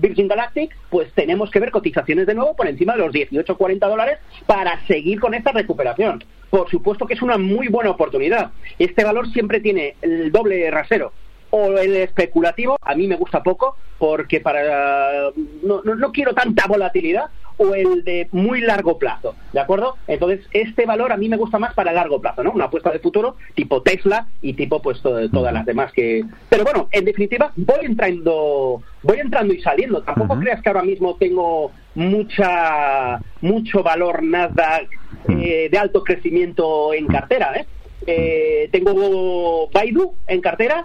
[0.00, 4.18] Virgin Galactic, pues tenemos que ver cotizaciones de nuevo por encima de los 18-40 dólares
[4.46, 6.24] para seguir con esta recuperación.
[6.50, 8.50] Por supuesto que es una muy buena oportunidad.
[8.78, 11.12] Este valor siempre tiene el doble rasero.
[11.50, 15.30] O el especulativo, a mí me gusta poco, porque para
[15.62, 17.26] no, no, no quiero tanta volatilidad,
[17.62, 19.96] o el de muy largo plazo, ¿de acuerdo?
[20.06, 22.52] Entonces, este valor a mí me gusta más para largo plazo, ¿no?
[22.52, 26.24] Una apuesta de futuro tipo Tesla y tipo pues to- todas las demás que...
[26.48, 30.02] Pero bueno, en definitiva, voy entrando voy entrando y saliendo.
[30.02, 34.88] Tampoco creas que ahora mismo tengo mucha mucho valor Nasdaq
[35.28, 37.66] eh, de alto crecimiento en cartera, ¿eh?
[38.06, 40.84] Eh, tengo Baidu en cartera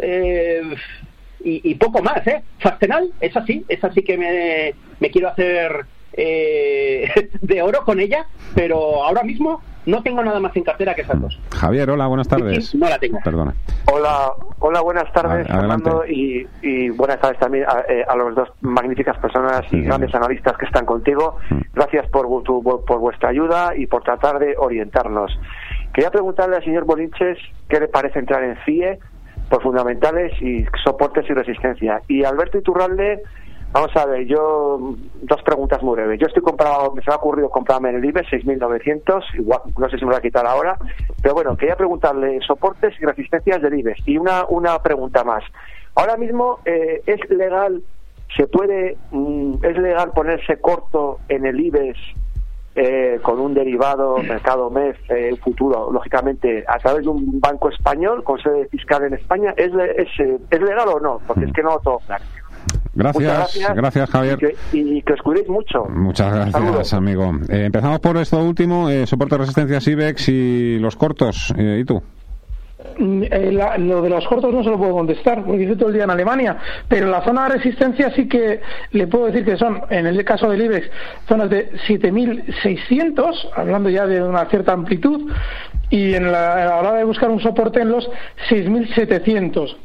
[0.00, 0.62] eh,
[1.44, 2.42] y, y poco más, ¿eh?
[2.60, 7.08] Fastenal, es así, es así que me, me quiero hacer eh,
[7.40, 11.20] de oro con ella, pero ahora mismo no tengo nada más en cartera que esas
[11.20, 11.40] dos.
[11.56, 12.72] Javier, hola, buenas tardes.
[12.74, 13.18] No la tengo.
[13.24, 13.54] Perdona.
[13.92, 15.54] Hola, hola, buenas tardes, A-.
[15.58, 20.14] Fernando, y, y buenas tardes también a, eh, a los dos magníficas personas y grandes
[20.14, 21.36] analistas que están contigo.
[21.74, 25.36] Gracias por, tu- por vuestra ayuda y por tratar de orientarnos.
[25.92, 28.98] Quería preguntarle al señor Bolinches qué le parece entrar en CIE
[29.50, 32.00] por fundamentales y soportes y resistencia.
[32.08, 33.22] Y Alberto Iturralde,
[33.72, 36.20] vamos a ver, yo dos preguntas muy breves.
[36.20, 39.88] Yo estoy comprado, me se me ha ocurrido comprarme en el IBEX 6.900, igual, no
[39.88, 40.76] sé si me voy a quitar ahora,
[41.22, 44.06] pero bueno, quería preguntarle soportes y resistencias del IBEX.
[44.06, 45.42] Y una, una pregunta más.
[45.94, 47.82] Ahora mismo, eh, ¿es legal,
[48.36, 51.98] se puede, mm, es legal ponerse corto en el IBEX
[52.74, 58.24] eh, con un derivado mercado MEF eh, futuro, lógicamente, a través de un banco español
[58.24, 61.20] con sede fiscal en España, ¿es, es, eh, ¿es legal o no?
[61.26, 62.24] Porque es que no tengo claro.
[62.94, 64.34] Gracias, Muchas gracias, Javier.
[64.34, 65.84] Y que, y que os cuidéis mucho.
[65.88, 66.92] Muchas gracias, Saludos.
[66.94, 67.32] amigo.
[67.48, 71.54] Eh, empezamos por esto último, eh, soporte resistencia IBEX y los cortos.
[71.56, 72.02] Eh, ¿Y tú?
[72.98, 75.88] mm, eh, la- lo de los cortos no se lo puedo contestar, porque hice todo
[75.88, 76.56] el día en Alemania,
[76.88, 80.50] pero la zona de resistencia sí que le puedo decir que son, en el caso
[80.50, 80.90] del IBEX,
[81.26, 85.30] zonas de 7.600, hablando ya de una cierta amplitud,
[85.88, 88.08] y en la, a la hora de buscar un soporte en los
[88.50, 89.76] 6.700.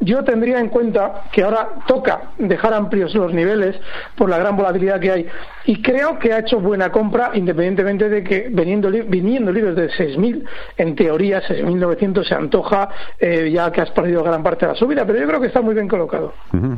[0.00, 3.76] Yo tendría en cuenta que ahora toca dejar amplios los niveles
[4.16, 5.26] por la gran volatilidad que hay
[5.64, 10.44] y creo que ha hecho buena compra independientemente de que viniendo, viniendo libres de 6.000,
[10.76, 15.06] en teoría 6.900 se antoja eh, ya que has perdido gran parte de la subida,
[15.06, 16.34] pero yo creo que está muy bien colocado.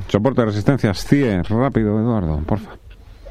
[0.06, 2.70] Soporte de resistencias, CIE, rápido, Eduardo, porfa.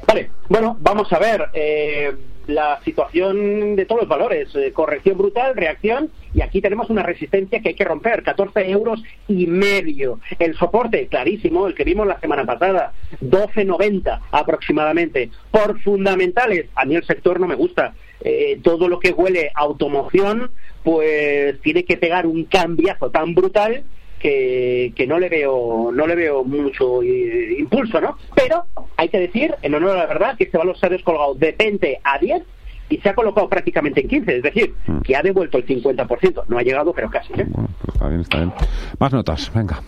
[0.06, 2.14] Vale, bueno, vamos a ver eh,
[2.48, 4.54] la situación de todos los valores.
[4.56, 9.02] eh, corrección brutal, reacción, y aquí tenemos una resistencia que hay que romper, 14 euros
[9.28, 10.18] y medio.
[10.38, 15.30] El soporte, clarísimo, el que vimos la semana pasada, 12,90 aproximadamente.
[15.50, 17.94] Por fundamentales, a mí el sector no me gusta.
[18.20, 20.50] Eh, todo lo que huele automoción,
[20.82, 23.84] pues tiene que pegar un cambiazo tan brutal
[24.18, 28.16] que, que no le veo no le veo mucho eh, impulso, ¿no?
[28.34, 28.64] Pero
[28.96, 31.52] hay que decir, en honor a la verdad, que este valor se ha descolgado de
[31.58, 32.42] 20 a 10
[32.90, 36.44] y se ha colocado prácticamente en 15, es decir, que ha devuelto el 50%.
[36.48, 37.32] No ha llegado, pero casi.
[37.34, 37.46] ¿eh?
[37.52, 38.52] Pues está bien, está bien.
[38.98, 39.82] Más notas, venga.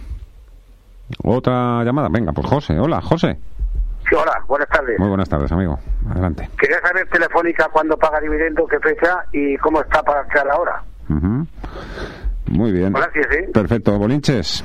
[1.25, 2.79] Otra llamada, venga, pues José.
[2.79, 3.39] Hola, José.
[4.09, 4.99] Sí, hola, buenas tardes.
[4.99, 5.79] Muy buenas tardes, amigo.
[6.11, 6.49] Adelante.
[6.59, 10.83] Quería saber Telefónica cuándo paga dividendo, qué fecha y cómo está para entrar ahora.
[11.09, 11.47] Ujú.
[12.51, 12.93] Muy bien.
[12.93, 13.49] Gracias, ¿eh?
[13.53, 14.65] Perfecto, Bolinches.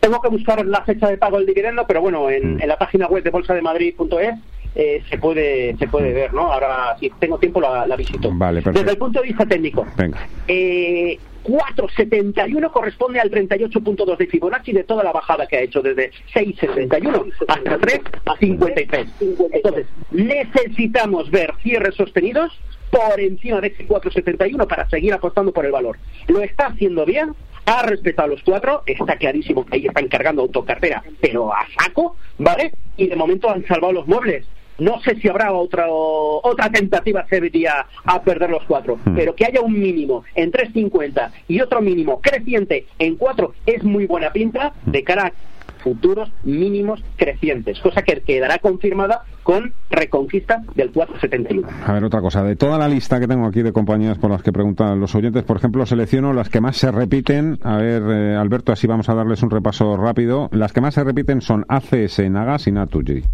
[0.00, 3.06] Tengo que buscar la fecha de pago del dividendo, pero bueno, en, en la página
[3.06, 4.34] web de bolsademadrid.es
[4.74, 6.52] eh, se puede se puede ver, ¿no?
[6.52, 8.30] Ahora, si tengo tiempo, la, la visito.
[8.32, 8.80] Vale, perfecto.
[8.80, 10.18] Desde el punto de vista técnico, Venga.
[10.48, 16.12] Eh, 4,71 corresponde al 38.2 de Fibonacci de toda la bajada que ha hecho desde
[16.34, 19.06] 6,61 hasta 3,53.
[19.52, 22.52] Entonces, necesitamos ver cierres sostenidos
[22.90, 25.98] por encima de ese 4,71 para seguir apostando por el valor.
[26.28, 27.34] Lo está haciendo bien,
[27.66, 32.72] ha respetado los cuatro, está clarísimo que ahí están cargando autocartera, pero a saco, ¿vale?
[32.96, 34.46] Y de momento han salvado los muebles.
[34.78, 39.60] No sé si habrá otra otra tentativa seria a perder los cuatro, pero que haya
[39.60, 45.04] un mínimo en 3.50 y otro mínimo creciente en 4 es muy buena pinta de
[45.04, 45.32] cara a
[45.80, 51.68] futuros mínimos crecientes, cosa que quedará confirmada con reconquista del 471.
[51.86, 52.42] A ver, otra cosa.
[52.42, 55.42] De toda la lista que tengo aquí de compañías por las que preguntan los oyentes,
[55.44, 57.58] por ejemplo, selecciono las que más se repiten.
[57.62, 60.48] A ver, eh, Alberto, así vamos a darles un repaso rápido.
[60.52, 63.24] Las que más se repiten son ACS, Nagas y Naturgy.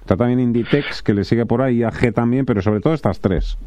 [0.00, 3.58] Está también Inditex, que le sigue por ahí, AG también, pero sobre todo estas tres.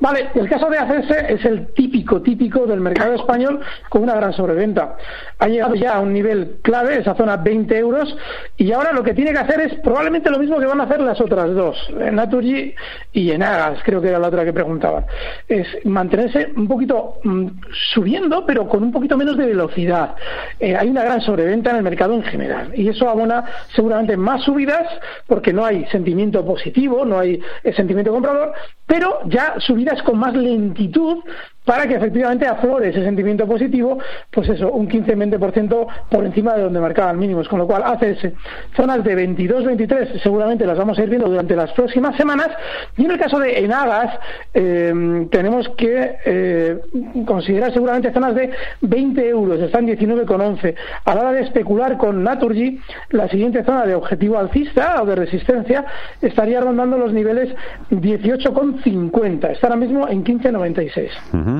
[0.00, 4.32] Vale, el caso de ACS es el típico, típico del mercado español con una gran
[4.32, 4.96] sobreventa.
[5.38, 8.16] Ha llegado ya a un nivel clave, esa zona 20 euros,
[8.56, 11.00] y ahora lo que tiene que hacer es probablemente lo mismo que van a hacer
[11.00, 12.74] las otras dos, en Naturgy
[13.12, 15.04] y en Agas, creo que era la otra que preguntaban.
[15.48, 17.46] Es mantenerse un poquito mm,
[17.94, 20.14] subiendo, pero con un poquito menos de velocidad.
[20.60, 24.42] Eh, hay una gran sobreventa en el mercado en general, y eso abona seguramente más
[24.42, 24.86] subidas,
[25.26, 28.52] porque no hay sentimiento positivo, no hay eh, sentimiento comprador,
[28.86, 31.18] pero ya subidas con más lentitud
[31.66, 33.98] para que efectivamente aflore ese sentimiento positivo,
[34.30, 38.32] pues eso, un 15-20% por encima de donde marcaban mínimos, con lo cual ACS,
[38.74, 42.48] zonas de 22-23 seguramente las vamos a ir viendo durante las próximas semanas,
[42.96, 44.18] y en el caso de Enagas
[44.54, 46.78] eh, tenemos que eh,
[47.26, 48.50] considerar seguramente zonas de
[48.82, 50.74] 20 euros, están 19,11.
[51.04, 52.78] A la hora de especular con Naturgy,
[53.10, 55.84] la siguiente zona de objetivo alcista o de resistencia
[56.22, 57.52] estaría rondando los niveles
[57.90, 61.10] 18,50, está ahora mismo en 15,96.
[61.32, 61.55] Ujú.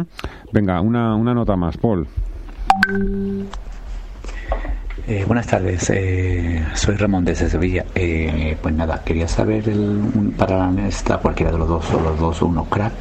[0.52, 2.06] Venga, una, una nota más, Paul.
[5.08, 7.84] Eh, buenas tardes, eh, soy Ramón desde Sevilla.
[7.94, 12.18] Eh, pues nada, quería saber el, un- para esta cualquiera de los dos o los
[12.18, 12.92] dos o uno crack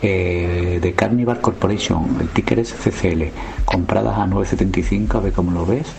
[0.00, 2.16] eh, de Carnival Corporation.
[2.22, 3.24] El ticker es CCL,
[3.66, 5.92] compradas a 9.75, a ver cómo lo ves.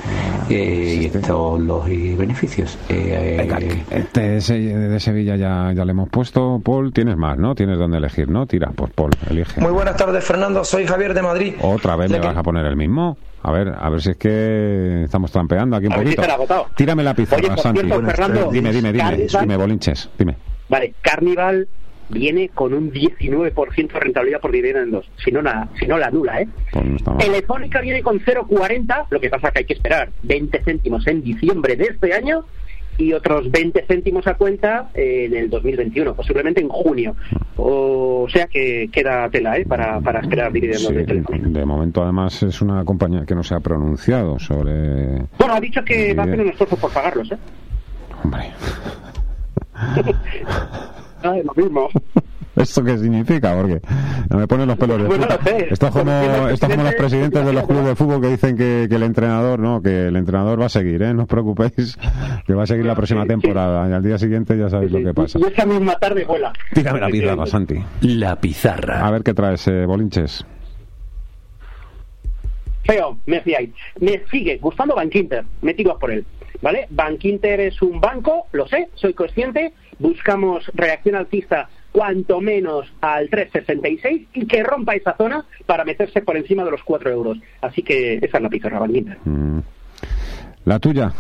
[0.50, 2.80] Eh, y estos los y beneficios.
[2.90, 6.60] Eh, Este de, Se- de Sevilla ya, ya le hemos puesto.
[6.66, 7.54] Paul, tienes más, ¿no?
[7.54, 8.48] Tienes donde elegir, ¿no?
[8.48, 9.62] Tira, pues Paul, elige.
[9.62, 10.64] Muy buenas tardes, Fernando.
[10.64, 11.54] Soy Javier de Madrid.
[11.62, 13.18] Otra vez me vas a poner el mismo.
[13.46, 16.34] A ver, a ver si es que estamos trampeando aquí un A ver si poquito.
[16.34, 16.68] agotado.
[16.76, 17.82] Tírame la Oye, pizarra, por Santi.
[17.82, 20.38] cierto, Fernando, dime, dime, dime, Carnival- dime, Bolinches, dime.
[20.70, 21.68] Vale, Carnival
[22.10, 26.42] viene con un 19% de rentabilidad por dividendos, si no la, si no la nula,
[26.42, 26.48] ¿eh?
[26.72, 27.18] Pues no.
[27.18, 31.76] Telefónica viene con 0,40, lo que pasa que hay que esperar 20 céntimos en diciembre
[31.76, 32.46] de este año
[32.98, 37.16] y otros 20 céntimos a cuenta eh, en el 2021, posiblemente en junio.
[37.58, 39.66] O sea que queda tela ¿eh?
[39.66, 41.48] para, para esperar dividendos Sí, de Telefónica.
[41.50, 45.20] de momento, además, es una compañía que no se ha pronunciado sobre.
[45.38, 47.38] Bueno, ha dicho que va a hacer un esfuerzo por pagarlos, ¿eh?
[48.24, 48.52] Hombre.
[51.26, 51.88] Ah, es lo mismo.
[52.56, 53.56] ¿Esto qué significa?
[53.56, 53.82] Porque
[54.30, 55.52] me ponen los pelos de Pues no punta.
[55.52, 55.68] lo sé.
[55.72, 58.96] Esto es como, esto los presidentes de los clubes de fútbol que dicen que, que
[58.96, 61.14] el entrenador, no, que el entrenador va a seguir, ¿eh?
[61.14, 61.98] No os preocupéis,
[62.46, 63.90] que va a seguir la próxima temporada.
[63.90, 65.40] Y al día siguiente ya sabéis lo que pasa.
[65.40, 66.54] Y esa misma tarde vuela.
[66.74, 67.76] Tírame la pizarra, Santi.
[68.02, 69.06] La pizarra.
[69.08, 70.46] A ver qué traes, eh, Bolinches.
[72.86, 73.70] Feo, me fiáis.
[74.00, 76.26] Me sigue gustando Bankinter, me tiro a por él.
[76.62, 76.88] ¿Vale?
[76.92, 79.74] Bankinter es un banco, lo sé, soy consciente.
[80.04, 86.36] Buscamos reacción alcista cuanto menos al 3,66 y que rompa esa zona para meterse por
[86.36, 87.38] encima de los 4 euros.
[87.62, 89.18] Así que esa es la pizarra, Bankinter.
[89.24, 89.60] Mm.
[90.66, 91.12] La tuya.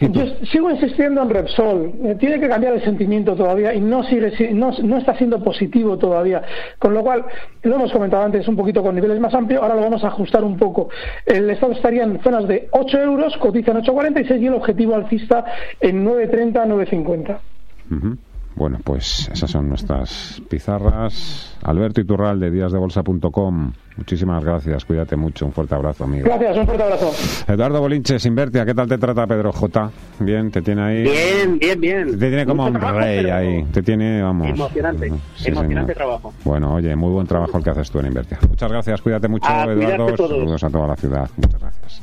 [0.00, 1.92] Yo sigo insistiendo en Repsol.
[2.04, 5.44] Eh, tiene que cambiar el sentimiento todavía y no sigue si- no, no está siendo
[5.44, 6.42] positivo todavía.
[6.78, 7.24] Con lo cual,
[7.62, 10.42] lo hemos comentado antes un poquito con niveles más amplios, ahora lo vamos a ajustar
[10.42, 10.88] un poco.
[11.26, 15.44] El estado estaría en zonas de 8 euros, cotiza en 8,46 y el objetivo alcista
[15.80, 17.38] en 9,30, 9,50.
[17.90, 18.16] Ujú.
[18.56, 21.56] Bueno, pues esas son nuestras pizarras.
[21.64, 23.72] Alberto Iturral de díasdebolsa.com.
[23.96, 24.84] Muchísimas gracias.
[24.84, 25.44] Cuídate mucho.
[25.46, 26.24] Un fuerte abrazo, amigo.
[26.24, 27.10] Gracias, un fuerte abrazo.
[27.52, 29.90] Eduardo Bolinches, Invertia, ¿qué tal te trata Pedro J?
[30.20, 31.02] Bien, te tiene ahí.
[31.02, 32.10] Bien, bien, bien.
[32.12, 33.64] Te tiene como Mucho un trabajo, rey pero ahí.
[33.72, 34.48] Te tiene, vamos.
[34.48, 35.94] Emocionante, Sí, emocionante señor.
[35.96, 36.32] trabajo.
[36.44, 38.38] Bueno, oye, muy buen trabajo el que haces tú en Invertia.
[38.48, 39.02] Muchas gracias.
[39.02, 40.14] Cuídate mucho, A cuidarse Eduardo.
[40.14, 40.30] todos.
[40.30, 41.28] Saludos a toda la ciudad.
[41.38, 42.02] Muchas gracias.